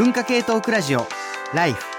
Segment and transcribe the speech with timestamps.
[0.00, 1.06] 文化系トークラジオ
[1.52, 1.89] ライフ。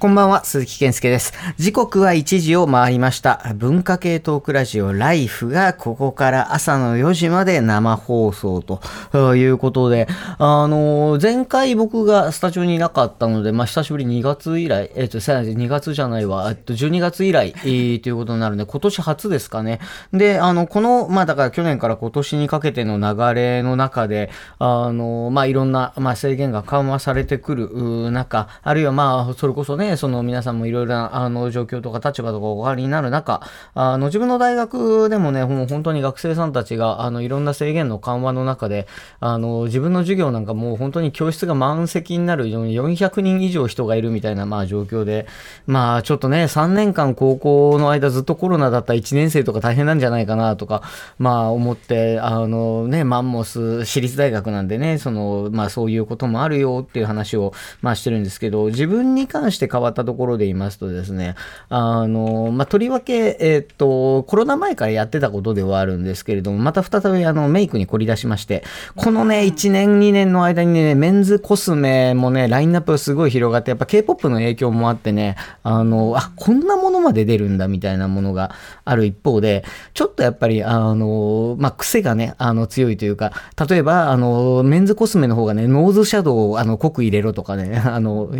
[0.00, 1.34] こんばんは、鈴木健介です。
[1.58, 3.52] 時刻は1時を回りました。
[3.54, 10.08] 文化系トークラジオライフがここから朝の4時まで生放送ということで、
[10.38, 19.80] あの、前回僕がスタジオにいなかったので、まあ、久しぶり2月以来、えっ、と、さ2月じゃないわ、えっと、12月以来、えーということになるんで、今年初ですかね。
[20.14, 33.40] で、あの、この、まあ、だから去年から今年にかけての流れの中で、あの、まあ、いろんな、まあ、制限が緩和されてくる中、あるいはまあ、それこそね、その皆さんもいろいろな、あの、状況とか立場とかお変わりになる中、
[33.74, 38.86] あの、自分の大学でもね、もう本当に学生さんたちが、あの、いろんな制限の緩和の中で、
[39.20, 45.26] あの、自分の授業なんかもう本当に教室が満席になるように400人以上人がいるみたいな、まあ、状況で、
[45.66, 50.82] まあ、ちょっとね、3年間高校の間ずっとコロナだった1年生とか大変なんじゃないかなとか、
[51.18, 61.34] まあ、思って、あのね、マンモス私立大学なんでね、その、まあ、そういうこともあるよっていう話を、まあ、してるんですけど、自分に関して変わったところで言いますとですね、
[61.68, 68.64] あの、まあ、とりわけ、えっと、コロナ前からやってたことではあるんですけれども、また再びあの、メイクに凝り出しまして、
[68.96, 78.52] このね、1年、2年の間にね、メンズコスメもね、ラインナップがすごい広がって、やっぱ K-POP の影響もあってね、あの、あ、こんなものまで出るんだみたいなものが
[78.84, 83.32] ある一方で、ちょっとやっぱり、あの、まあ、癖がね、あの、強いというか、
[83.68, 88.30] 例えば、あの、メンズコスメの方がね、ノーズシャドウを、あの、濃く入れろとかね、あの、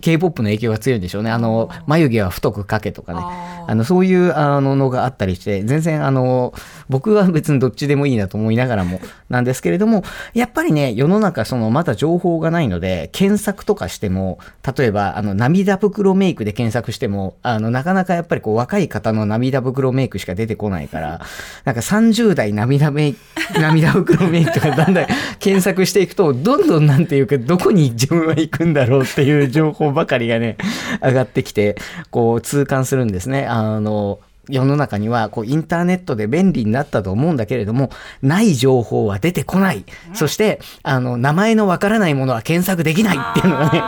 [0.00, 1.32] K-POP の影響が強いんでしょうね。
[1.32, 3.20] あの、眉毛は太くかけとかね。
[3.68, 6.54] あの、そういう、あの、のがあったりして、全然、あの、
[6.88, 14.38] 僕は別にどっちでもいいなと思いながらも、なんですけれども、やっぱりね、世の中、その、まだ情報がないので、検索とかしても、
[14.76, 21.20] 例えば、あの、涙袋メイクで検索しても、あの、なかなかやっぱりこう、若い方の涙袋メイクしか出てこないから、
[21.64, 23.18] なんか30代涙メイク、
[23.60, 25.06] 涙袋メイクとかだんだん
[25.40, 30.56] 検索していくと、どんどんなんていうか、どこに自分は行くんだろうっていう情報ばかりがね、
[31.02, 31.76] 上がってきて、
[32.10, 33.46] こう、痛感するんですね。
[33.46, 37.90] あの、世の中にはこうインターネットで便利になったと思うんだけれども、
[38.22, 39.84] ない情報は出てこない。
[40.14, 43.82] そして、あの、名前のわからないものは検索できないっていうのがね、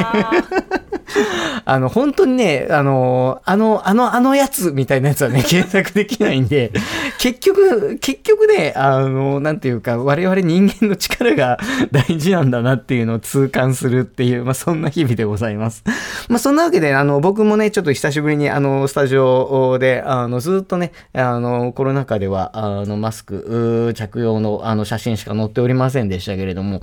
[1.65, 6.73] あの、本当にね、あの、あの、あの、あのやつみたいなやつはね、 検索できないんで、
[7.19, 11.59] 結局、結局ね、あの、なんていうか、我々人間の力が
[11.91, 15.83] 大事なんだなっていうのを痛感するっていう、まあ、そんな日々でございます。
[16.29, 26.83] まあ、そんなわけで、あの、僕もね、ちょっと久しぶりに、あの、スタジオで、あの、ずっとね、あの、コロナ禍では、あの、マスク着用の、あの、写真しか載っておりませんでしたけれども、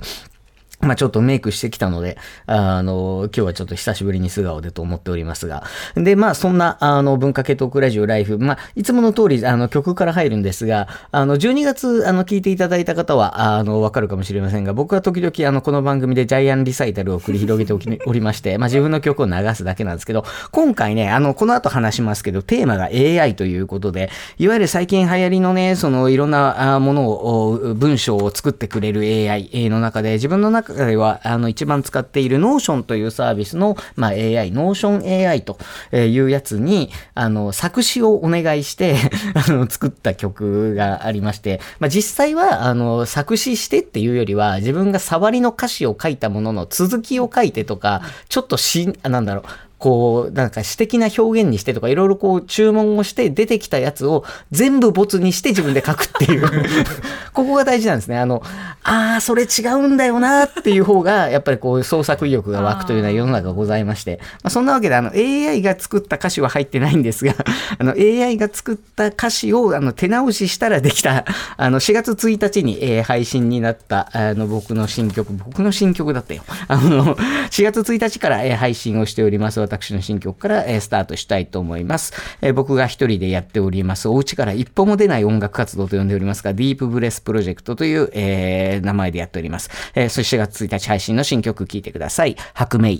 [0.86, 2.16] まあちょっとメイクしてきたので、
[2.46, 5.64] あの、今日はちょっと久しぶりに素顔でと思っておりますが。
[5.94, 35.58] で、まあそんな、あの、文化系トークラジオライフ、まあいつもの通り、あの、曲から入るんですが、あの、12月、あの、聞いていただいた方は、あの、わかるかもしれませんが、僕は時々、あの、この番組でジャイアンリサイタルを繰り広げておきおりまして、まあ自分の曲を流すだけなんですけど、今回ね、あの、この後話しますけど、テーマが AI ということで、いわゆる最近流行りのね、その、いろんなあものを、文章を作ってくれる AI の中で、自分の中回は、あの、一番使っている Notion というサービスの、まあ、AI、Notion AI と
[35.92, 38.96] いうやつに、あの、作詞をお願いして、
[39.34, 49.44] あの、作った曲がありまして、まあ、実際は、あの、作詞してっていうよりは、自分が触りの歌詞を書いたものの続きを書いてとか、ちょっとし、なんだろう、
[49.78, 56.48] こう、なんか詩的な表現にしてとか、いろいろこう注文をして出てきたやつを全部ボツにして自分で書くっていう。
[57.34, 58.18] ここが大事なんですね。
[58.18, 58.42] あの、
[58.82, 64.18] ああ、それ違うんだよなっていう方が、やっぱりこう創作意欲が湧くというのは世の中ございまして。
[64.42, 67.34] まあ、そんなわけで、あの、AI が作った歌詞は入ってないんですが、
[67.78, 71.26] あの、AI が作った歌詞をあの手直ししたらできた、
[71.58, 76.42] あの、4月1日に、えー配信になった、あの、僕の新曲、僕の新曲だったよ。
[76.66, 79.65] あの、4月1日から、えー配信をしております。
[79.66, 82.12] 私の新曲から、えースタートしたいと思います。
[82.40, 84.08] えー僕が一人でやっております。
[84.08, 89.70] お家から一歩も出ない音楽活動と呼んでおりますが、ディープブレスプロジェクトという、えー名前でやっております。
[89.94, 92.36] えーそして4月1日配信の新曲聴いてください。
[92.54, 92.98] 白明。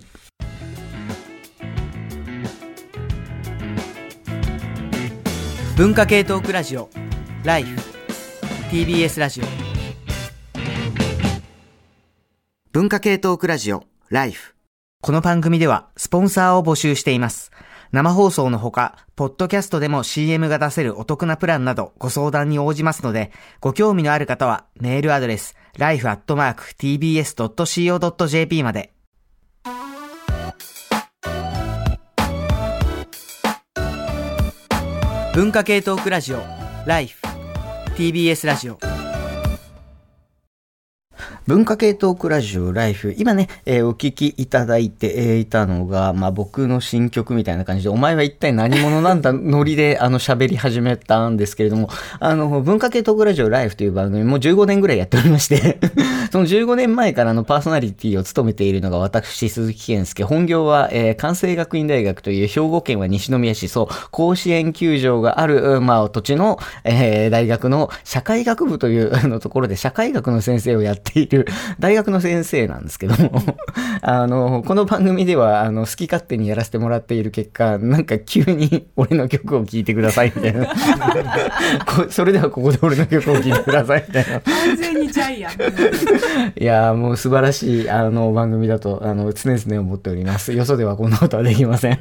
[5.77, 6.89] 文化系トークラジオ
[7.45, 7.79] ライフ
[8.71, 9.45] TBS ラジオ
[12.73, 14.56] 文化系トークラジオライフ
[15.07, 17.53] この番組ではスポンサーを募集しています
[17.93, 23.31] 生放送のほか、ポッドキャストでも CM が出せるお得なプランなどご相談に応じますので、
[23.61, 26.25] ご興味のある方はメールアドレス life.tbs.co.jp
[28.65, 28.95] まで。
[35.37, 36.43] 文化系トークラジオ
[36.85, 37.23] ライフ
[37.97, 38.96] TBS ラジオ
[41.47, 43.15] 文化系トークラジオライフ。
[43.17, 49.31] 今ね、えー、お聞きいただいていたのが、まあ僕の新曲みたいな感じで、お前は一体何者なんだ？
[49.33, 51.89] ノリであの喋り始めたんですけれども、
[52.19, 55.79] あの、文化系トークラジオライフという番組もう15年ぐらいやっておりまして
[56.33, 60.25] その15年前からのパーソナリティを務めているのが私、鈴木健介。
[60.25, 71.47] 本業は、えー、関西学院大学という兵庫県は西宮市、そう、甲子園球場がある、まあ土地の、えー、大学の社会学部というあのところで社会学の先生をやっているる
[71.79, 73.43] 大学の先生なんですけども
[74.03, 80.69] あの、この番組では、あの、好き勝手にやらせてもらっている結果、なんか急に俺の曲を聴いてくださいみたいな
[82.11, 84.41] それではここで俺の曲を聴いてくださいみたいな。
[84.41, 85.53] 完全にジャイアン。
[86.59, 90.53] いやもう素晴らしい、あの、番組だと、あの、常々思っております。
[90.53, 91.99] よそではこんなことはできません。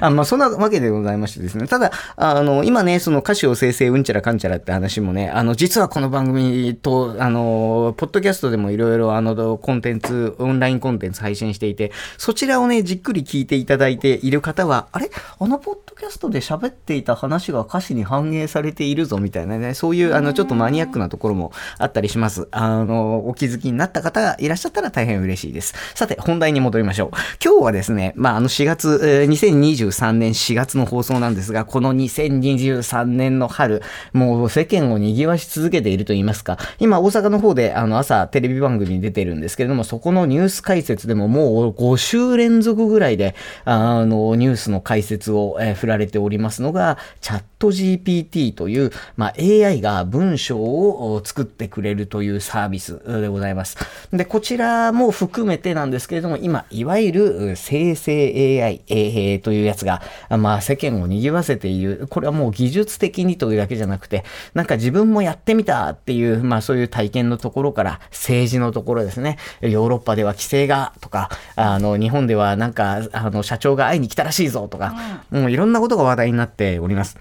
[0.00, 1.66] あまあ、そんなわけでございましてですね。
[1.66, 15.10] ただ、あの、今ね、その歌詞を生成うんちゃらかんちゃらって話もね、あの、実はこの番組と、あの、ポッドキャストでもいろいろあの、コンテンツ、オンラインコンテンツ配信していて、そちらをね、じっくり聞いていただいている方は、あれ？
[15.38, 22.48] あのポッドキャストで喋っていた話が歌詞に反映されているぞみたいなね、そういうあの、ちょっとマニアックなところもあったりします。
[22.50, 25.74] あの、お気づきになった方がいらっしゃったら大変嬉しいです。
[25.94, 27.10] さて、本題に戻りましょう。
[27.44, 33.82] 今日はですね、まあ、あの4月、えー、2023年4月の放送なんですが、この2023年の春、
[34.12, 43.34] もう世間を賑わし続けていると言いますか、今大阪の方であの朝テレビ番組に出てるんですけれども、そこのニュース解説でももう5週連続ぐらいで、
[43.64, 53.76] あの、ニュースの解説を、えー、振られておりますのが、チャット GPT という、まあ、AI が文章を作ってくれるというサービスでございます。
[54.12, 62.06] で、こちらも含めてなんですけれども、今、いわゆる生成 AI、えー、というやつが、まあ、世間を賑わせている。
[62.08, 64.24] これはもう技術的にというだけじゃなくて、
[64.54, 69.38] なんか自分もやってみたっていう、まあ、そういう体験のところから、政治のところですね。
[69.60, 74.94] ヨーロッパでは規制がとか、あの、日本ではなんか、あの、社長が会いに来たらしいぞとか、
[75.30, 77.16] うん、もういろんなことが話題になっております。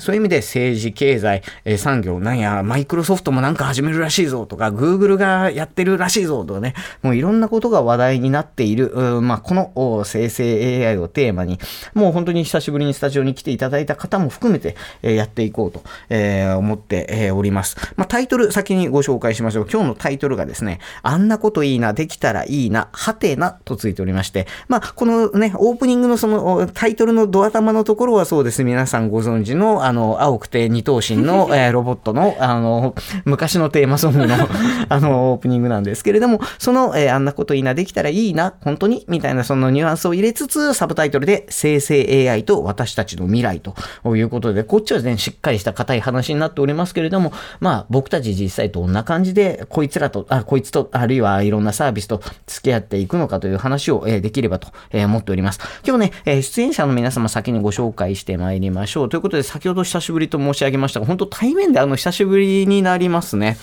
[0.00, 8.90] そういう意味で政治、経済、えー、産業、なんや、マイクロソフトもなんか始めるらしいぞとか、グーグルがやってるらしいぞとかね、もういろんなことが話題になっている、
[9.22, 11.58] まあ、この生成 AI をテーマに、
[11.94, 17.76] もう本当に久しぶりにスタジオに来ていただいた方も含めて、えー、やっていこうと、えー、思って、えー、おります。
[17.96, 19.68] まあ、タイトル先にご紹介しましょう。
[19.70, 28.64] 今日のタイトルがですね、あんなこといいな、できたらいいな、はてなとついておりまして、まあ、このね、オープニングのそのタイトルのドア玉のところはそうです。
[28.64, 32.94] 皆さんご存知の、あの、青くて二頭身の、 えー、ロボットの、あの、
[33.24, 34.36] 昔のテーマソングの
[34.88, 43.74] あの、オープニングなんですけれども、その、えー、あんなこといいな、できたらいいな、本当にみたいなそのニュアンスを入れつつ、サブタイトルで、生成 AI と私たちの未来と
[44.16, 55.58] いうことで、こっちはね、しっかりした硬い話になっておりますけれども、まあ、僕たち実際どんな感じで、こいつらと、あ、こいつと、あるいはいろんなサービスと付き合っていくのかという話を、えー、できればと、えー、思っております。
[55.84, 59.08] 今日ね、えー、出演者の皆様先にご紹介してまいりましょう。
[59.08, 63.56] ということで、先ほど久しぶりと申し上げましたが、本当対面であの、久しぶりになりますね。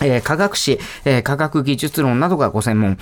[0.00, 2.98] えー、科学史、えー、科学技術論などがご専門。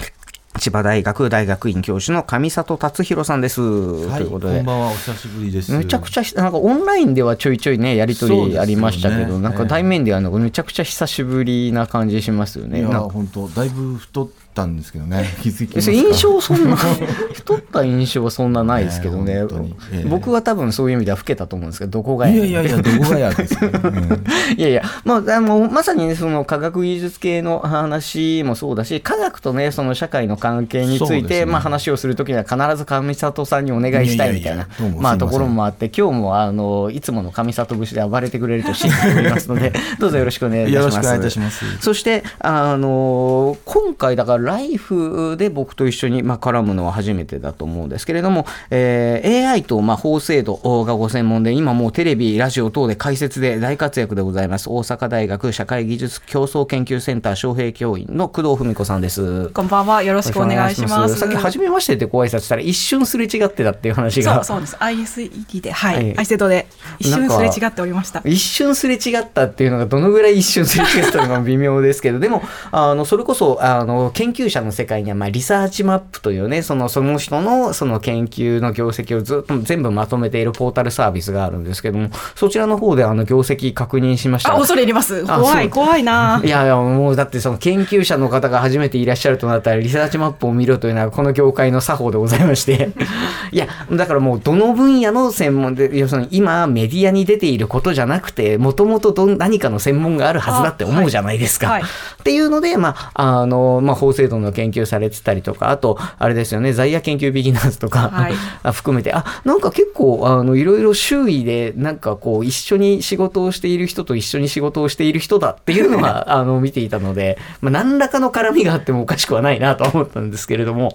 [0.58, 3.60] 千葉大学大学院教授の上里達弘さんです。
[3.60, 4.56] はい、ということで。
[4.56, 5.72] こんばんは、お久しぶりです。
[5.72, 12.80] めちゃくちゃ、なんかオンラインではちょいちょいね、やりとりありましたけど、ね、なんか対面ではめちゃくちゃ久しぶりな感じしますよね。
[12.80, 15.24] いや、本当だいぶ太ったんですけどね。
[15.42, 24.00] 気づきます印象そんな太った印象はそんなないですけどね、えーえー、僕は多分そういう意味では老けたと思うんですけどどこがやいやいやいやどこがやですか、ね、
[24.56, 34.66] いやいやまあもまさにねその科学技術系の話もそうだし科学とねその社会の関係について、ね、まあ話をするときには必ず上里さんにお願いしたいみたいな
[34.98, 40.84] まあところもあって今日もあのいつもの上里節で暴れてくれると信じておりますので どうぞよろしくお願いいたします。
[40.84, 41.64] よろしくお願いいたします。
[41.80, 54.68] そしてあの今回だからライフで僕と一緒に、まあ、絡むのは初めてだと思うんですけれども、えー、AI と、まあ、法制度がご専門で、今もうテレビ、ラジオ等で解説で大活躍でございます。
[54.68, 59.50] 大阪大学社会技術競争研究センター招聘教員の工藤文子さんです。
[59.50, 60.02] こんばんは。
[60.02, 61.16] よろしくお願いします。
[61.16, 64.42] さっき初めましてってご挨拶したら一瞬すれ違ってたっていう話が。
[64.42, 64.76] そうそうです。
[64.80, 65.94] ISET で、はい。
[65.94, 66.66] はい、アイセドで
[66.98, 68.20] 一瞬すれ違っておりました。
[68.24, 72.42] 一瞬すれ違ったっていうのがどのぐらい一瞬すれ違ったのか微妙ですけど、でも、
[72.72, 84.54] あの、それこそ、あの、研研究者の世界には、まあ、リサーチマップというね、その、その人の、その研究の業績をずっと全部まとめているポータルサービスがあるんですけども、そちらの方で、あの、業績確認しました。
[84.54, 85.26] あ、恐れ入ります。
[85.26, 86.40] 怖い、怖いな。
[86.44, 92.90] いやいや、もう、だってその研究者の方が初めていらっしゃるとなったら、リサーチマップを見ろというのは、この業界の作法でございまして。
[93.52, 101.66] いや、だからもう、どの分野の専門で、要するに今、メディアに出ていることじゃなくて、もともと何かの専門があるはずだって思うじゃないですか。
[101.68, 108.32] はいはい、っていうので、まあ、あの、まあ、法制度の研究されてたりとか、あと、あれですよね、在野研究ビギナーズとか、はい、
[108.72, 120.92] 含めて、あ、なんか結構、あの、いろいろ周囲で、なんかこう、一緒に仕事をしている人と一緒に仕事をしている人だっていうのは、 あの、見ていたので、まあ、何らかの絡みがあってもおかしくはないなと思ったんですけれども、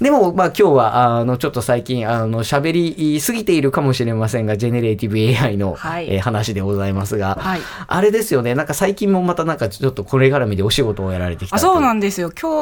[0.00, 12.30] でも、まあ、今日は、あの、ちょっと最近、あの、喋りすぎているかもしれませんが、 generative AI の、はい、えー、話でございますが、はい、あれですよね、なんか最近もまたなんかちょっとこれ絡みでお仕事をやられてきたあそうなんですよ。
[12.40, 12.61] 今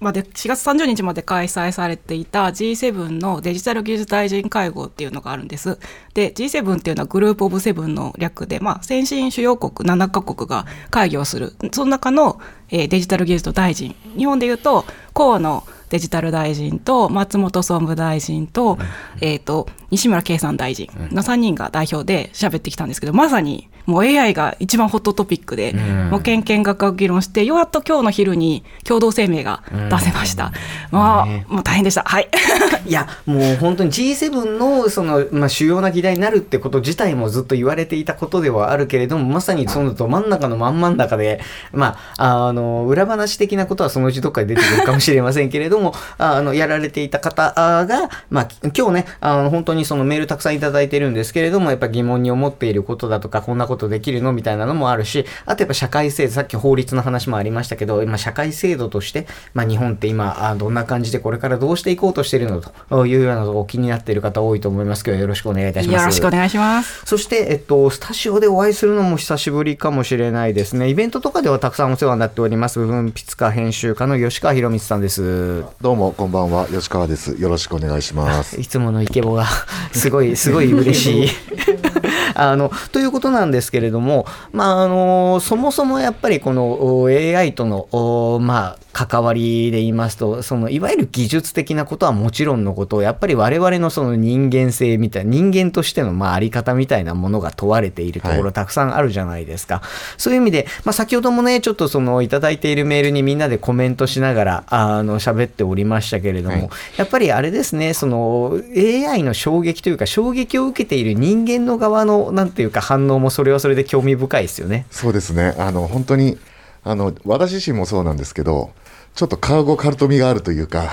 [0.00, 5.78] まで4月30日まで開催されていた G7 のデジタル技術大臣会合っていうのがあるんです。
[6.14, 11.54] で G7 っていうのは Group of Seven の略で、まあ、先進主要国7カ国が会議をする。
[11.72, 13.94] その中の、えー、デジタル技術大臣。
[14.16, 14.84] 日本でいうと
[15.14, 18.78] 河野デジタル大臣と松本総務大臣と,、
[19.20, 25.72] えーと、西村経産大臣の3人が代表で喋ってきたんですけどまさにもう AI が一番ホットトピックで、
[26.10, 30.52] もうけんけんがく議論してようやっと今日の昼に共同声明が出せました、
[30.90, 32.02] まあ、もう大変でした。
[32.02, 32.28] はい。
[32.86, 41.40] いやもう本当に G7 のその、まあ、主要な議題になるってこと自体もずっと言われていたことではあるけれどもまさにそのど真ん中の真ん真ん中で
[41.72, 47.52] まああの裏話的なことはそのうちどっかで出てくるかもしれませんけれども あのやられていた方
[47.86, 54.32] が、まあ、今日ねあの本当にそのメールたくさんいただいてるんですけれどもやっぱ疑問に思っていることだとかこんなことできるの？
[54.32, 65.06] みたいなのもあるしあとやっぱ社会制度さっき法律の話もありましたけど今社会制度として、まあ、日本って今あどんな感じでこれからどうしていこうとしているのというようなと気になっている方多いと思います。
[65.06, 66.00] けどよろしくお願いいたします。
[66.00, 67.02] よろしくお願いします。
[67.06, 70.88] そして、えっと、スタジオでお会いするのも久しぶりかもしれないですね。
[70.90, 72.80] イベントとかではたくさんお世話になっております。
[72.80, 75.64] 文筆家編集家の吉川博光さんです。
[75.80, 76.66] どうもこんばんは。
[76.66, 77.40] 吉川です。
[77.40, 78.58] よろしくお願いします。
[78.60, 79.46] いつものイケボが
[79.92, 81.28] すごいすごい嬉しい。
[82.34, 99.76] あのということなんですけれども、まあ、あのそもそもやっぱりこの AI との、まあ、関わりで言いますと、そのいわゆる技術的なことはもちろんのこと、やっぱり我々のその人間性みたいな、人間としてのまああり方みたいなものが問われているところたくさんあるじゃないですか。
[99.76, 99.84] はい、
[100.16, 114.86] そういう意味で、まあ、先ほどもね、ちょっとそのいただいているメールにみんなでコメントしながら、あの、喋っておりましたけれども、はい、やっぱりあれですね、その AI の衝撃というか、衝撃を受けている人間の側の、なんていうか反応もそれはそれで興味深いですよね。
[114.90, 115.54] そうですね。
[115.58, 116.38] あの、本当に、
[116.84, 118.70] あの、私自身もそうなんですけど、
[119.16, 120.90] ちょっとカーゴカルト味があるというか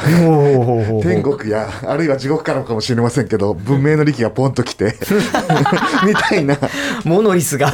[1.01, 4.95] 天国やあるいは地獄からかもしれませんけど文明の利器がポンと来て
[6.07, 6.57] みたいな
[7.03, 7.69] モノリスが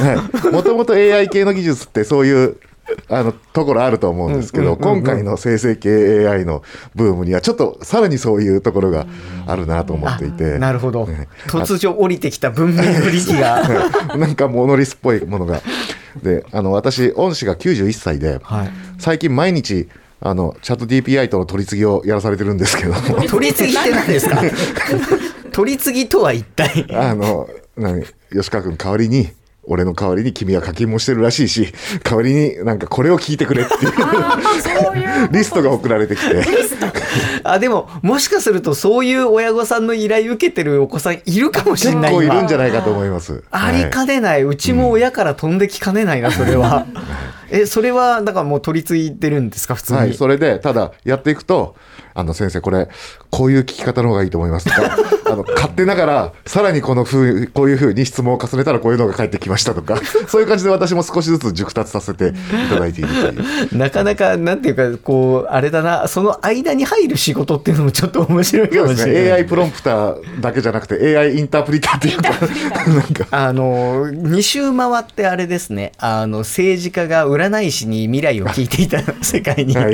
[0.50, 2.56] もともと AI 系の技術ってそういう
[3.08, 6.62] あのところあると思うんですけど、今回の生成系 AI の
[6.94, 9.06] ブームにはちょっとさらにそういうところが
[9.46, 10.58] あるなと思っていて。
[10.58, 11.08] なるほど、
[11.46, 13.62] 突如降りてきた文明の利器が。
[14.16, 15.60] なんかモノリスっぽいものが。
[16.22, 19.88] であの私恩師が91歳で、はい、最近毎日
[20.20, 22.94] あのチャット DPI との取り次ぎをやらされてるんですけど。
[23.28, 24.42] 取り次ぎって何ですか？
[25.52, 26.86] 取り次ぎとは一体。
[26.92, 29.30] あの何吉川君代わりに
[29.64, 33.92] 俺の代わりに君は課金もしてるらしいし代わりになんかこれを聞いてくれっていう。
[35.32, 36.42] リストが送られてきて。
[37.44, 43.42] あでももしかするとそういう親御さんの依頼受けてるお子さんいるかもしれない結構いるんじゃないかと思います。
[43.50, 46.86] ありかねない、うちも親から飛んできかねないなそれは。
[47.50, 51.74] えそれはだからもう取り継いでるんですか普通に、はい、それでただやっていくと
[52.14, 52.88] あの先生これ
[53.30, 54.96] こういう聞き方の方がいいと思いますとか
[55.32, 62.32] あの勝手ながらさらにこのふうこういうふうに質問を重ねたらこういうのが返ってきましたとかそういう感じで私も少しずつ熟達させてい
[62.68, 63.78] ただいているという。
[63.78, 72.30] なかなかなんていうかこうあれだなその間に入る仕事っていうのもちょっと面白いかもしれない、ね、AI プロンプターだけじゃなくて AI インタープリターっていうか
[72.90, 73.26] なんか。
[73.30, 75.92] あの2周回ってあれですね。
[75.98, 79.88] あの政治家が占い師に未来を聞いていた世界になっ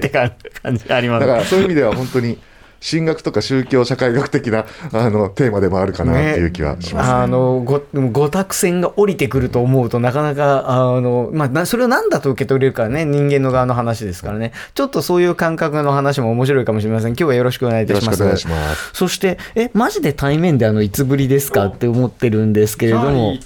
[0.00, 1.26] て感じあります。
[1.26, 2.38] だからいう意味では本当に
[2.80, 14.52] 神学とか宗教社会学的なあのテーマでもあるかなっていう気はします、あのごご託線が降りてくると思うとなかなかあの、まあな、それを何だと受け取れるかね人間の側の話ですからね。
[14.74, 17.10] ちょっとそういう感覚の話も面白いかもしれません。
[17.10, 18.22] 今日はよろしくお願いいたします。
[18.22, 18.90] よろしくお願いします。
[18.94, 23.36] そしてえマジで対面であのいつぶりですかって思ってるんですけれども。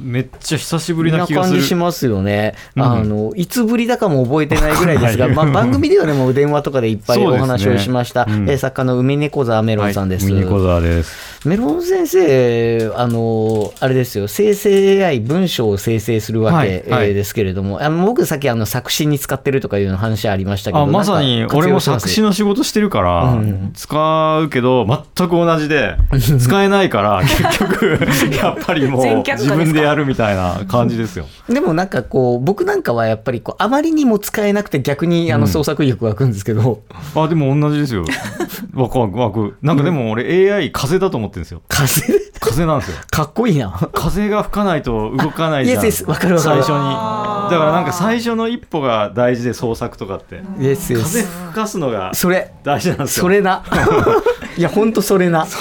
[0.00, 1.54] めっちゃ久しぶりなな気がする。
[1.54, 2.82] 感じしますよね、うん。
[2.82, 5.34] あのいつぶりだかも覚えてないぐらいですが、はい。
[5.34, 11.48] まあ、番組ではでも電話とかでいっぱいお話をしました、うんえー作家の梅猫沢メロンさんです、はい、ミニコザです。
[11.48, 23.70] メロン先生、あの、あれですよ、生成 AI、文章を生成するわけ、はですけれども、あの僕さっきあの作詞に使ってるとかいうの話ありましたけど、あまさに俺も作詞の仕事してるから、うん。
[23.74, 25.96] 使うけど全く同じで
[26.40, 27.98] 使えないから 結局
[28.36, 31.26] やっぱりもう自分でやるみたいな感じですよ。
[31.48, 35.48] でもなんかこう、僕なんかはやっぱりこう、あまりにも使えなくて逆にあのうん。
[35.48, 36.80] 創作意欲湧くんですけど、
[37.14, 38.04] あでも同じですよ。
[38.74, 39.56] わくわくわく。
[39.62, 41.62] なんかでも俺 AI 風だと思ってるんですよ。
[41.68, 42.02] 風
[42.40, 42.96] 風なんですよ。
[43.10, 43.70] かっこいいな。
[43.92, 45.80] 風が吹かないと動かないじゃん。
[45.80, 46.84] あイエスイエスわかるわかる最初に。
[47.50, 50.42] だからなんか最初の一歩が大事で創作とかって。
[50.60, 51.26] イエスイエ風ス。
[51.26, 53.22] 吹かすのがそれ、大事なんですよ。
[53.22, 53.62] それな。
[54.56, 55.46] いや、ほんとそれな。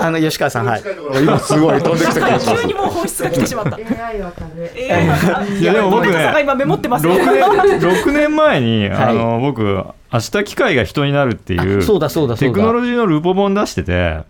[0.00, 0.82] あの、吉川さん、はい。
[1.20, 3.76] 今すごい飛んできた気がします急にもう本質が来てしまった。
[3.76, 5.58] AI は風。
[5.58, 7.78] いやでも僕ね今メモってます6ね。
[7.78, 9.62] 年 ,6 年前に、はいあの僕
[10.12, 12.54] 「明日機械が人になる」っていうそうだそうだそうだ。
[12.54, 14.20] テクノロジーのルポ本出してて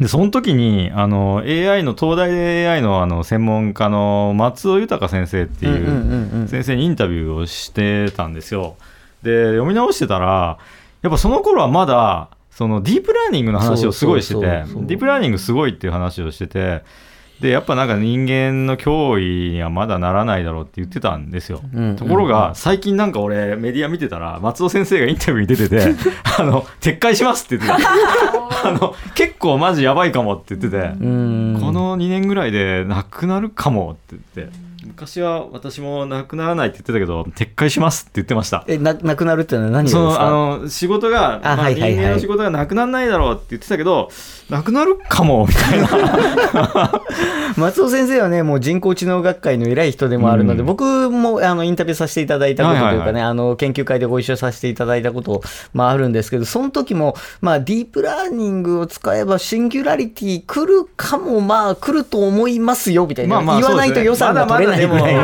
[0.00, 8.76] でその時にあの AI の東大で AI のあの専門家の松尾豊先生っていう先生にインタビューをしてたんですよ。
[9.22, 10.58] で読み直してたら
[11.02, 16.82] やっぱその頃はまだそのディープラーニングの話をすごいしててディープラーニングすごいっていう話をしてて
[17.40, 21.60] でやっぱなんか人間の脅威にはまだならないだろうって言ってたんですよ。
[21.72, 21.96] うん。
[21.96, 25.94] ところが最近なんか俺メディア見てたら松尾先生がインタビューに出てて
[26.38, 27.90] あの撤回しますって言ってた。
[28.68, 31.58] あの結構マジやばいかもって言ってて、うん。
[31.60, 38.64] この2年ぐらいでなくなるかもって言って昔は私もなくならないって言ってたけど撤回しますって言ってました。
[38.68, 40.00] えななくなるっていうのは何ですか？
[40.00, 41.96] のあの仕事があまあ人はいはい。
[41.96, 44.10] はい間の仕事がなくならないだろうって言ってたけど
[44.48, 47.02] なくなるかもみたいな。
[47.56, 50.66] 松尾先生はねもう人工知能学会の偉い人でもあるので、うん。
[50.66, 53.22] 僕もあのインタビューさせていただいたことというかね、はいはいはい。
[53.24, 55.42] あの研究会でご一緒させていただいたこと
[55.72, 65.18] まああるんですけどその時もまあディープラーニングを使えばシンギュラリティ来るかもまあ来ると思いますよみたいな、言わないと予算が取れだでもね、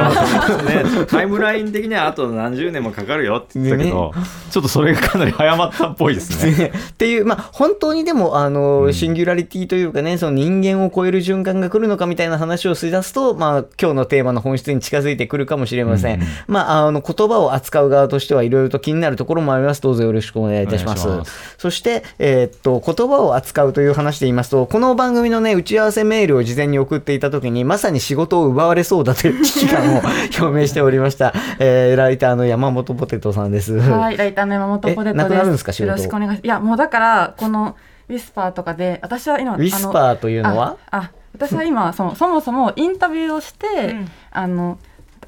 [1.08, 4.12] タイムライン的にはあと何十年もかかるよって言ってたけど、
[4.50, 6.72] ちょっとそれがかなり早まったっぽいですね。
[6.90, 16.22] っていう、まあ、本当にでも、あの、シンギュラリティというかね、その人間を超える循環が来るのかみたいな話をしだすと、まあ、今日のテーマの本質に近づいてくるかもしれません。
[16.46, 19.82] まあ、あの、言葉を扱う側としてはいろいろと気になるところもあります。
[19.82, 21.06] どうぞよろしくお願いいたします。
[21.06, 21.24] ま
[21.58, 30.00] そして、えーっと、言葉を扱うという話で言いますと、この番組のね、打ち合わせメールを事前に送っていた時に、まさに仕事を奪われそうだという危機感を
[30.40, 31.32] 表明しておりました。
[31.58, 33.78] えーライターの山本ポテトさんです。
[33.78, 35.14] はい、ライターの山本ポテトです。
[35.14, 36.40] えなくなるんですよろしくお願いします。
[36.44, 37.76] いや、もうだから、この
[38.08, 40.76] ウィスパーとかで、私は今、ウィスパーというのは？
[40.90, 44.78] ああ私は今 その、そもそもインタビューをして、うんあの、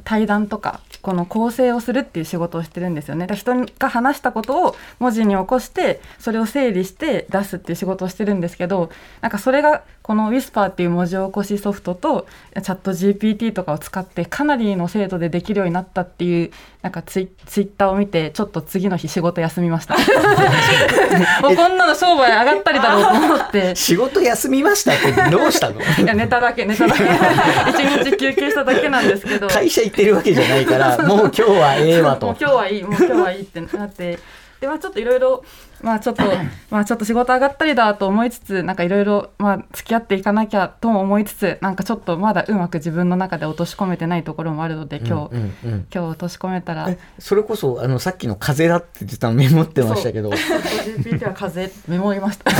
[0.05, 3.27] 対談とか、この構成をするっていう仕事をしてるんですよね。
[3.33, 8.90] 人が話したことを文字に起こして、それを整理して出すっていう仕事をしてるんですけど、
[9.21, 19.97] なんかそれが、このウィスパーっていう文字起こしソフトと、チャット GPT とかを使って、かなりの精度でできるようになったっていう、なんかツイツイッターを見て、ちょっと次の日仕事休みました。
[21.42, 23.75] もうこんなの商売上がったりだろうと思って。
[23.75, 25.81] 仕事休みましたってどうしたの？
[25.81, 27.03] いやネタだけネタだけ
[27.75, 32.37] 一日休憩しただけなんですけど会社行ってるわけじゃないから、もう今日はええわもうと。
[32.38, 34.21] 今日はいいもう今日はいいってなって
[34.61, 35.42] でまあちょっといろいろ
[35.83, 36.23] まあちょっと
[36.71, 45.87] まあちょっと仕事上がったりだと思いつつなんかいろいろまあ付き合っていかなきゃとも思いつつなんかちょっとまだうまく自分の中で落とし込めてないところもあるので今日、うんうん。
[45.93, 46.89] 今日落とし込めたら。
[46.91, 50.31] えそれこそあのさっきの風だって言ってたのメモってましたけど。
[50.31, 52.51] GPT は風メモりました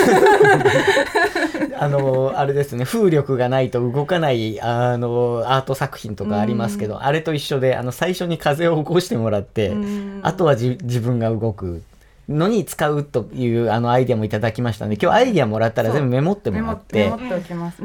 [1.79, 10.21] あのあれですね風力がないと動かないあのアート作品とかありますけどあれと一緒であの最初に風を起こしてもらってうん。
[10.23, 11.83] あとはじ自分が動く
[12.29, 17.13] のに使うというあのアイデアもいただきましたので今日アイデアもらったら全部メモってもらって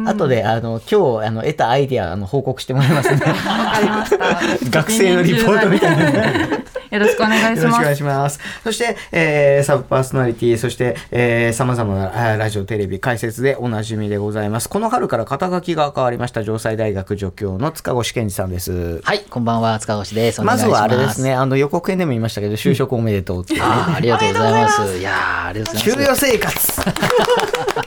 [0.06, 3.22] 後であの今日あの得たアイデアあの報告してもらいますね。
[4.72, 6.60] 学生のリポートみたいな。
[6.92, 7.96] よろしくお願いしますよろしくお願い。
[7.96, 8.40] します。
[8.64, 14.68] そして、えーサブパーソナリティ、そして、えー、様々なラジオ、テレビ、解説でおなじみでございます。
[14.70, 19.02] この春から肩書きが変わりました、城西大学助教の塚越健二さんです。
[19.04, 20.42] はい、こんばんは、塚越です。
[20.42, 20.68] まず。
[20.68, 23.66] はあれですね、あの予告編でも言いましたけど、就職おめでとうっていうね。
[23.68, 23.96] あー。
[23.96, 24.98] ありがとうございます。
[24.98, 26.26] いやーありがとうござい給ます。
[26.26, 27.81] 与生活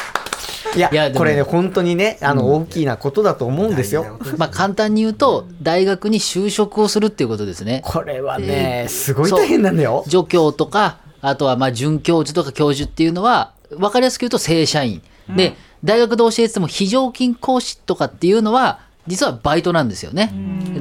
[0.76, 7.82] いやこれね本当にねあの大きなことだと思うんですよ、まあ簡単に言うと、大学に就職をするっていうことですね。
[7.84, 10.04] これはねすごい大変なんだよ。
[10.08, 15.02] 助教とか、あとはまあ准教授とか教授っていうのは、分かりやすく言うと正社員。
[15.36, 20.32] で、大学で教えてても非常勤講師とかっていうのは、実はバイトなんですよね。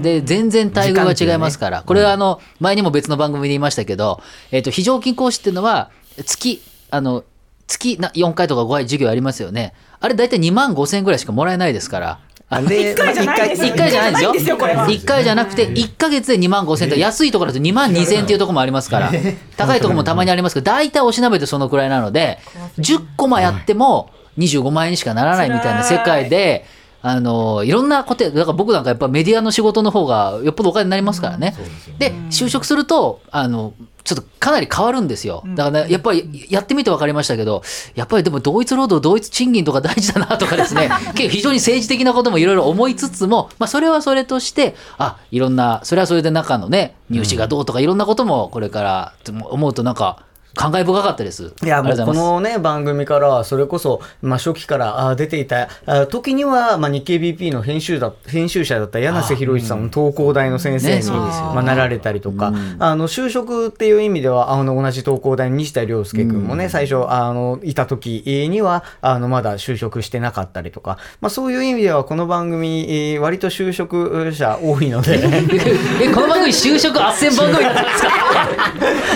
[0.01, 0.93] で、全然待遇
[1.27, 1.84] が違いますから。
[1.84, 5.91] これはあの、前にも別の番組で言いましたけど、えっと、非常勤講師っていうのは、
[6.25, 7.23] 月、あの、
[7.67, 9.73] 月な4回とか5回授業ありますよね。
[9.99, 12.19] あれ大体2万5千円ぐらいしかもらえないですから。
[12.49, 12.91] あで？
[12.91, 13.73] 一回じゃないですよ。
[13.73, 14.34] 1回じゃないですよ。
[14.36, 14.76] 一回じゃないんですよこれ。
[14.76, 19.12] は1回じゃなくて、1ヶ月で2万5千円と、安いところだと2万2千円っていうところもありますから、
[19.58, 22.39] 高いところもたまにありますけど、大体おしなべてそのくらいなので、
[22.78, 26.65] 10コマやっても25万円にしかならないみたいな世界で、
[27.05, 31.53] あのいろんなことやだから僕なんかやっぱメディアの仕事の方がよっぽどお金になりますからね。
[31.99, 35.43] で就職するとあのちょっとかなり変わるんですよ。
[35.55, 37.61] だから、ね、やっぱりやってみて分かりましたけど、
[37.95, 49.13] やっぱりでも同一労働、同一賃金とか大事だなとかですね、 非常に政治的なこともいろいろ思いつつも、まあそれはそれとして、あ、いろんな、それはそれで中のね、入試がどうとかいろんなこともこれから
[49.49, 51.51] 思うとなんか感慨深かったです。
[51.63, 75.19] いやもうこのね番組からそれこそ、まあ、初期からあ出ていたあ時には、まあ、日経 BP の編集だ編集者だった柳瀬博一さんも東工大の先生に、まあ、なられたりとか、あの就職っていう意味ではあの同じ東工大の西田亮介君もね、最初あのいた時にはあのまだ就職してなかったりとか、まあ、そういう意味ではこの番組えー割と就職者多いので。
[76.01, 78.09] え、この番組就職斡旋番組だったんですか？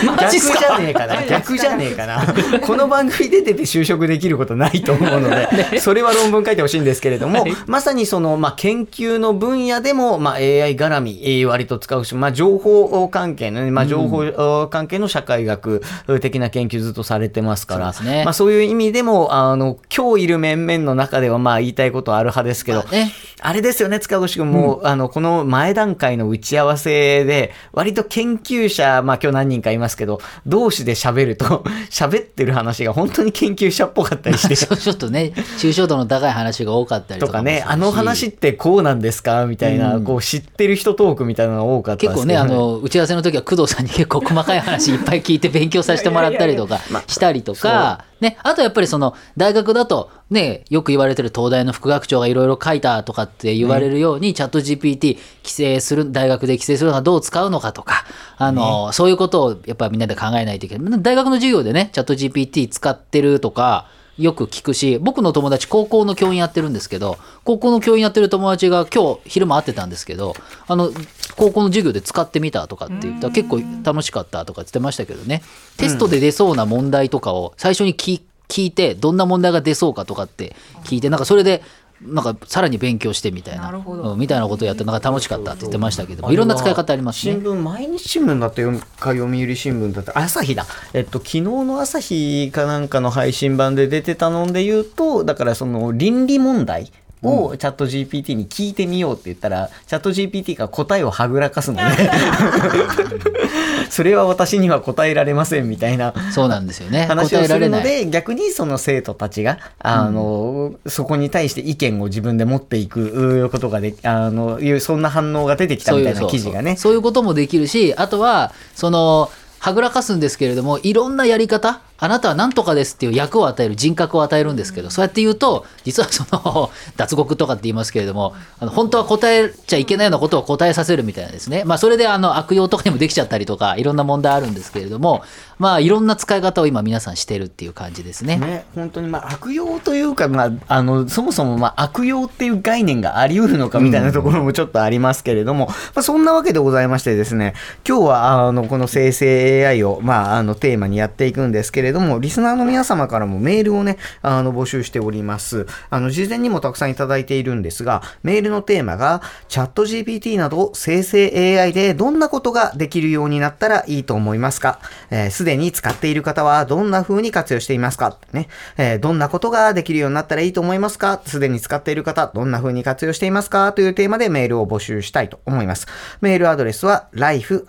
[0.24, 2.26] マジっす逆じゃかねえかな 逆じゃねえかな。
[2.62, 15.82] この番組出てて就職できることないと思うので、 それは論文書いてほしいんですけれども、まさにその、まあ、研究の分野でも、まあ、AI 絡み、えー割と使うし、まあ、情報関係のね、まあ、情報関係の社会学
[16.20, 18.24] 的な研究ずっとされてますから、そうですね。
[18.26, 23.12] まあ、そういう意味でも、あの、今日いる面々の中では、まあ、言いたいことはある派ですけど、ね。
[23.42, 24.52] あれですよね、塚越君。
[24.52, 39.46] も、あの、この前段階の打ち合わせで、割と研究者、まあ今日何人かいますけど、同士で喋ると、 喋ってる話が本当に研究者っぽかったりして、 ちょっとね、抽象度の高い話が多かったりとかもとかね、あの話ってこうなんですか？
[39.46, 58.06] みたいな、こう知ってる人トークみたいなのが多かったですけど結構ね、あの、打ち合わせの時は工藤さんに結構細かい話いっぱい聞いて勉強させてもらったりとかしたりとか、ね、あとやっぱりその、大学だと、ね、よく言われてる東大の副学長がいろいろ書いたとかって言われるように、チャット GPT 規制する、大学で規制するのはどう使うのかとか、
[58.38, 61.02] あの、そういうことをやっぱみんなで考えないといけない。
[61.02, 70.36] 大学の授業でね、チャット GPT 使ってるとか、よく聞くし、僕の友達、高校の教員やってるんですけど、高校の教員やってる友達が今日昼間会ってたんですけど、
[70.68, 70.92] あの、
[71.36, 75.44] 高校の授業で使ってみたとかって言ったら結構楽しかったとか言ってましたけどね、
[75.78, 81.62] テストで出そうな問題とかを最初に聞聞いて、どんな問題が出そうかとかって聞いて、なんかそれで、
[82.02, 87.42] なんかさらに勉強してみたいな、うんみたいなことをやって、なんか楽しかったって言ってましたけども、いろんな使い方ありますね新。
[87.42, 90.66] 聞、毎日新聞だったよか読売新聞だった朝日だ。
[90.94, 96.92] えっと、昨日の朝日かなんかの配信版で出てたので言うと、だからその倫理問題。
[97.24, 101.84] をチャット GPT に聞いてみようって言ったら、チャット GPT が答えをはぐらかすので、
[103.90, 107.06] それは私には答えられませんみたいなそうなんですよね。
[107.08, 107.58] 話をす。
[107.58, 116.76] るので、逆にその生徒たちが、あの、そこに対して意見を自分で持っていくうことができ、あの、いう、そんな反応が出てきたみたいな記事がね。
[116.78, 131.64] そういうこともできるし、あとは、その、はぐらかすんですけれども、いろんなやり方、あなたは何とかですっていう役を与える、人格を与えるんですけど、そうやって言うと、実はその、 脱獄とかって言いますけれども、あの本当は答えちゃいけないようなことを答えさせるみたいなですね。
[131.66, 135.24] まあ、それであの、悪用とかにもできちゃったりとか、いろんな問題あるんですけれども、
[135.60, 138.38] まあ、いろんな使い方を今皆さんしてるっていう感じですね。
[138.38, 147.54] ね、本当にまあ悪用というか、まあ、あのそもそもまあ悪用っていう概念があり得るのかみたいなところもちょっとありますけれども、まあ、そんなわけでございましてですね
[147.88, 155.66] 今日はあのこの生成 AI を、まあ、あのテーマにやっていくんですけれれども、リスナーの皆様からもメールをね、あの、募集しております。
[155.90, 164.80] あの、事前にもたくさんいただいているんですが、メールのテーマが、チャット GPT など生成 AI でどんなことができるようになったらいいと思いますか？
[165.10, 168.18] えーすで、に使っている方はどんな風に活用していますか？
[168.34, 168.48] ね、
[168.78, 171.22] えーどんなことができるようになったらいいと思いますか？
[171.26, 173.72] すでに使っている方、どんな風に活用していますか？
[173.74, 175.88] というテーマでメールを募集したいと思います。
[176.22, 177.68] メールアドレスは life.tbs.co.jp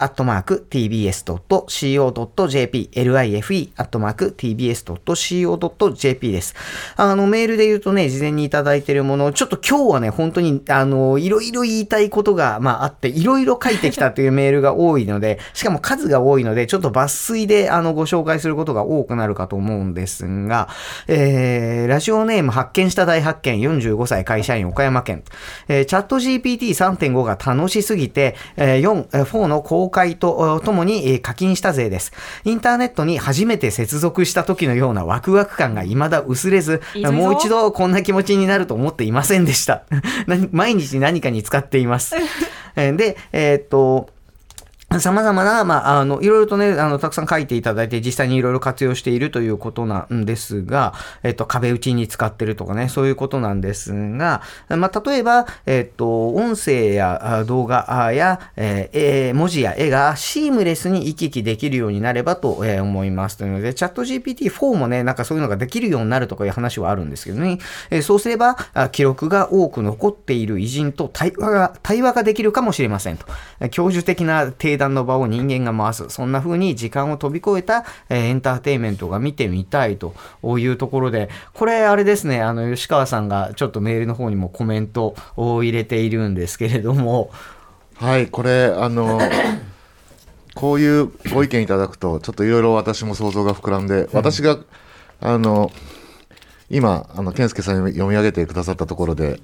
[2.95, 3.73] life.tbs.co.jp
[4.09, 6.55] マーク tbs.co.jp です。
[6.97, 20.69] あの、メールで言うとね、事前にいただいているもの、ちょっと今日はね、本当に、あの、いろいろ言いたいことが、まあ、あって、いろいろ書いてきたという メールが多いので、しかも数が多いので、ちょっと抜粋で、あの、ご紹介することが多くなるかと思うんですが、
[21.07, 25.23] えー、ラジオネーム発見した大発見、45歳会社員岡山県。
[25.69, 32.13] えー、チャット GPT3.5 が楽しすぎて、えー、4、4の公開とともに、課金したぜです。
[32.45, 39.83] インターネットに初めて接続した時のようなワクワク感が未だ薄れず、いいぞもう一度こんな気持ちになると思っていませんでした。
[40.27, 42.17] 何毎日何かに使っています。
[42.77, 44.11] えーで、えーっと、
[44.97, 63.37] 様々な、まあ、あの、いろいろとね、あの、たくさん書いていただいて、実際にいろいろ活用しているということなんですが、えっと、壁打ちに使ってるとかね、そういうことなんですが、まあ、例えば、えっと、音声や動画や、えー文字や絵がシームレスに行き来できるようになればと、え思います。
[63.37, 67.59] というので、チャット GPT4 もね、なんかそういうのができるようになるとかいう話はあるんですけどね、
[67.91, 68.57] えーそうすれば、
[68.93, 73.27] 記録が多く残っている偉人と対話が、対話ができるかもしれませんと。
[73.71, 76.09] 教授的な談の場を人間が回す。
[76.09, 80.15] そんな風に時間を飛び越えた、えエンターテインメントが見てみたいと
[80.59, 87.31] いうところで、これあれですね、あの、吉川さんがちょっとメールの方にもコメントを入れているんですけれども、
[87.97, 89.21] はい、これ、あの、
[90.55, 94.59] こういうご意見いただくと、ちょっといろいろ私も想像が膨らんで、私が、
[95.21, 95.73] あの、
[96.71, 99.41] 今、あの、健介さんに読み上げてくださったところで、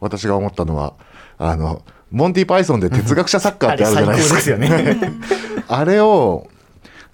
[0.00, 0.94] 私が思ったのは、
[1.38, 1.82] あの、
[2.16, 4.56] モンティ・パイソンで哲学者サッカーってあるじゃないですか。
[5.68, 6.46] あれを、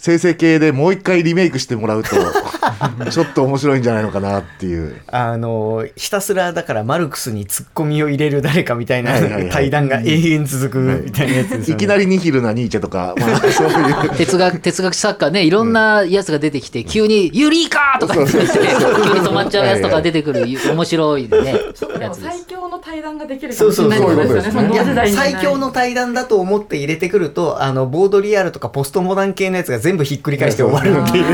[0.05, 2.11] 生成系でもう一回リメイクしてもらうと、
[3.09, 4.97] ちょっと面白いんじゃないのかなっていう。
[5.07, 9.13] あの、ひたすらだからマルクスにツッコミを入れる誰かみたいな
[9.53, 11.75] 対談が永遠続くみたいなやつですよね。
[11.75, 14.11] いきなりニヒルなニーチェとか、まあ、 そういう。
[14.17, 21.55] 哲学哲学サッカーねいろんなやつが出てきて、急に「ユリーカー!」とか言って急に止まっちゃうやつとか出てくる面白いね
[22.13, 25.11] 最強の対談ができるかそうもしそうそうれないですよね。
[25.13, 31.25] 最強の対談だと思って入れてくると、あの、ボードリアルとかポストモダン系のやつが全部ひっくり返して終わるっていう、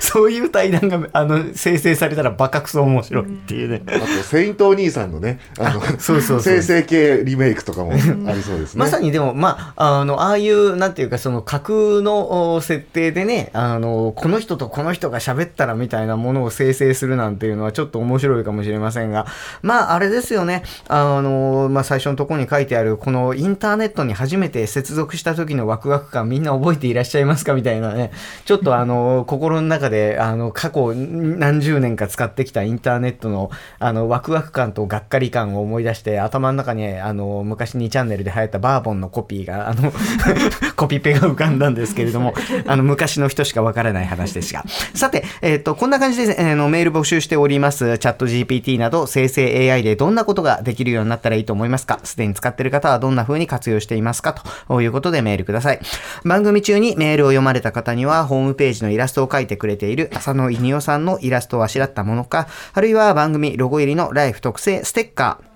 [0.00, 3.82] そういう対談が、あの、生成されたらバカクソ面白いっていうね。
[3.86, 8.00] あと、セイントお兄さんのね、あの、そうそうそう生成系リメイクとかもあり
[8.42, 8.80] そうですね。
[8.80, 19.26] まさにでも、まあ、あの、ああいう、なんていうか、その架空のお設定でね、あの、この人とこの人が喋ったらみたいなものを生成するなんていうのはちょっと面白いかもしれませんが、
[19.62, 27.54] まあ、あれですよね、あの、まあ、最初のところに書いてある、このインターネットに初めて接続した時のワクワク感、みんな覚えていらっしゃちゃいますか？
[27.54, 28.10] みたいなね、
[28.44, 39.92] ちょっとあの、心の中で、あの、過去何十年か使ってきたインターネットの、あの、ワクワク感とがっかり感を思い出して、頭の中に、あの、昔2チャンネルで流行ったバーボンのコピーが、あの、
[40.76, 42.34] コピペが浮かんだんですけれども、
[42.66, 44.64] あの、昔の人しかわからない話ですが。
[44.94, 47.98] さて、えっ、と、こんな感じで、えーの、メール募集しております。
[47.98, 52.00] チャット GPT など生成 AI でどんなことができるようになったらいいと思いますか？
[52.04, 54.34] すでに使っている方はどんな風に活用していますか？
[54.68, 55.80] ということでメールください。
[56.24, 65.51] 番組中にメールを読まれた方には、ホームページのイラストを描いてくれている浅野稲夫さんのイラストをあしらったものか、あるいは番組ロゴ入りのライフ特製ステッカー、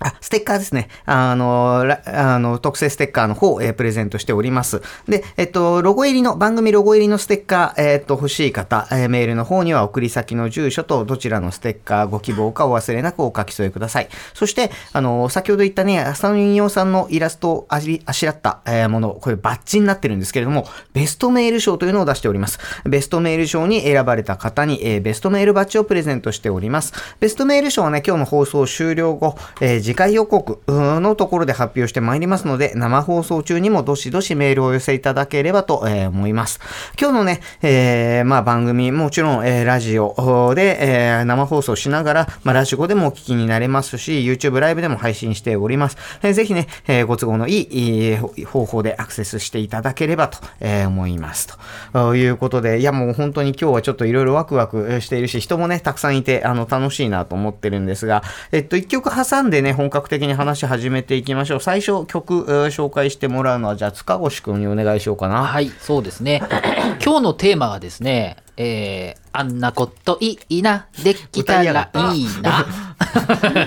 [0.00, 0.88] あ、ステッカーですね。
[1.04, 4.82] あの、あの、特製ステッカーの方を、えープレゼントしております。
[5.08, 14.08] で、えっと、ロゴ入りの、番組ロゴ入りのステッカー、えっと、欲しい方、えーメールの方には送り先の住所とどちらのステッカーご希望かお忘れなくお書き添えください。
[14.34, 22.58] そして、あの、先ほど言ったね、浅野引用さんのイラストをあしあしらった、えもの、これバッジになってるんですけれども、ベストメール賞というのを出しております。
[22.84, 26.92] ベストメール賞に選ばれた方に、えベストメールバッジをプレゼントしております。
[27.20, 36.60] ベストメール賞はね、今日の放送終了後、えー次回予告のところで発表してまいりますので、生放送中にもどしどしメールをお寄せいただければと、思います。
[36.96, 45.96] 今日のね、えーまあ番組、もちろん、えーラジオで、えー生放送しながら、まあラジコでもお聞きになれますし、YouTube ライブでも配信しております。
[46.22, 51.48] えーぜひね、えーご都合のいい方法でアクセスしていただければと、えー思います。
[51.92, 58.22] ということで、いやもう本当に今日はちょっといろいろワクワクしているし、人もね、たくさんいて、あの、楽しいなと思ってるんですが、
[58.52, 61.60] えっと、一曲挟んでね、本格的に話し始めていきましょう。
[61.60, 65.44] 最初、曲、えー紹介してもらうのは、じゃあ、塚越くんにお願いしようかな。
[65.44, 66.42] はいそうですね
[67.02, 72.66] 今日のテーマがですね、えー、あんなこといいな、できたらいいな。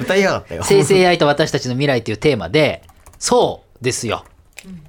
[0.02, 0.62] 歌いやがった よ。
[0.63, 2.84] 生成 AI と私たちの未来というテーマで、
[3.17, 4.23] そうですよ。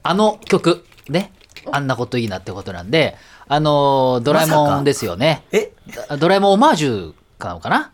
[0.03, 1.33] あの曲、ね。
[1.73, 3.17] あんなこといいなってことなんで、
[3.49, 5.45] あのードラえもんですよね。
[5.53, 5.73] え、
[6.19, 7.94] ドラえもんオマージュかなのかな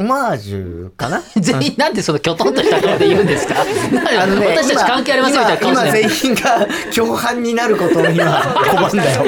[0.00, 1.22] オマージュかな？
[1.36, 3.54] 全員なんでそのきょとんとした顔で言うんですか？
[3.60, 9.24] あのね、 私たち関係ありませんみたいな顔今今して全員が共犯になることを今拒んだよ。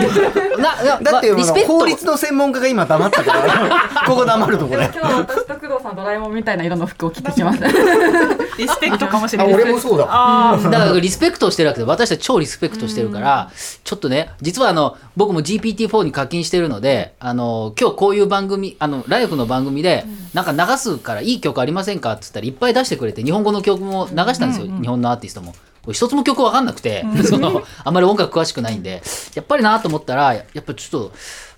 [0.58, 1.72] ななだってリスペクト。
[1.78, 4.90] 法律の専門家が今黙ったから、ここ黙るとこだよ。
[4.94, 7.66] 今日私と工藤さんドラえもんみたいな色の服を着てきました。
[7.68, 9.54] リスペクトかもしれあ、ない。
[9.54, 10.06] 俺もそうだ。
[10.08, 10.70] あー。
[10.70, 13.50] だからリスペクトをしてるわけで私たち超リスペクトしてるから
[13.84, 20.04] ちょっとね実はあの僕も GPT-4 に課金してるのであの今日こういう番組あのライフの番組で
[20.34, 25.52] なんか流すからいい曲ありませんかっつったらいっぱい出してくれて日本語の曲も流したんですよ、日本のアーティストも。
[25.82, 29.02] これ一つも曲わかんなくて、 そのあんまり音楽詳しくないんで。
[29.34, 31.12] やっぱりなと思ったらやっぱちょっと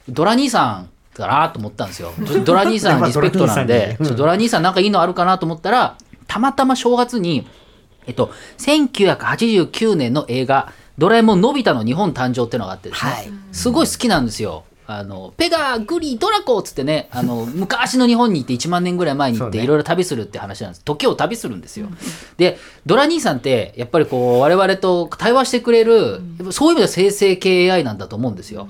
[0.09, 2.13] ドラ兄さんかなと思ったんですよ。
[2.45, 7.47] ドラ兄さんリスペクトなんで、 ドラ兄さんなんかいいのあるかなと思ったらたまたま正月に
[8.07, 13.33] えっと、1989年の映画「ドラえもんのび太の日本誕生」っていうのがあってですね、はい。
[13.53, 14.65] すごい好きなんですよ。
[14.87, 21.89] あのペガグリドラコっつってねあの 昔の日本に行って1万年ぐらい前に行っていろいろ旅するって話なんです時を旅するんですよ。
[22.37, 26.21] でドラ兄さんってやっぱりこう我々と対話してくれる
[26.51, 28.69] そういう意味では生成系 AI なんだと思うんですよ。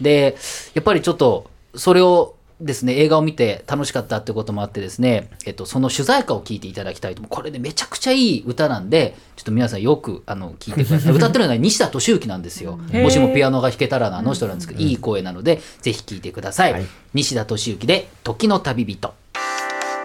[0.00, 0.36] で
[0.74, 7.22] やっぱりちょっとそれをですね映画を見て楽しかったってこともあってですね、えっと、その主題歌を聴いていただきたいと。
[7.22, 11.12] これねめちゃくちゃいい歌なんでちょっと皆さんよくあの聞いてください。
[11.16, 12.78] 歌ってるのは西田敏行なんですよ。
[12.92, 16.86] もしもピアノが弾けたらのあの人なんですけどいい声なのでぜひ聴いてください、はい。
[17.14, 19.12] 西田敏行で「時の旅人」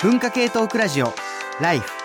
[0.02, 1.14] 文化系トークラジオ、
[1.62, 2.01] ライフ。